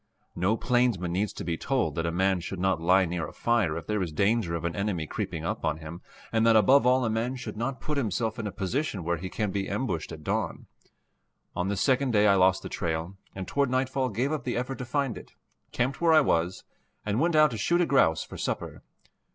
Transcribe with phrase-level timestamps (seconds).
[0.35, 3.77] No plainsman needs to be told that a man should not lie near a fire
[3.77, 7.05] if there is danger of an enemy creeping up on him, and that above all
[7.05, 10.23] a man should not put himself in a position where he can be ambushed at
[10.23, 10.65] dawn.
[11.55, 14.79] On this second day I lost the trail, and toward nightfall gave up the effort
[14.79, 15.33] to find it,
[15.71, 16.63] camped where I was,
[17.05, 18.81] and went out to shoot a grouse for supper.